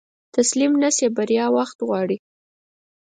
تسليم 0.35 0.73
نشې، 0.83 1.07
بريا 1.17 1.45
وخت 1.57 1.77
غواړي. 1.87 2.17